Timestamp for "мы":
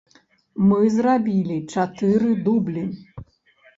0.69-0.79